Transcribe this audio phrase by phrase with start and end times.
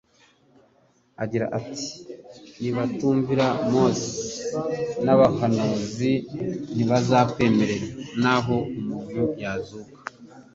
[1.23, 1.81] agira ati:
[2.61, 4.07] "Nibatumvira Mose
[5.05, 6.11] n'abahanuzi,
[6.75, 7.75] ntibakwemera
[8.21, 9.99] naho umuntu yazuka.